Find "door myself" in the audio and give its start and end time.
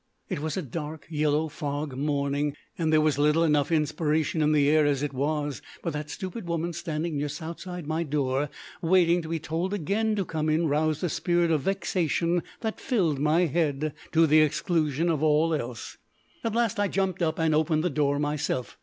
17.91-18.79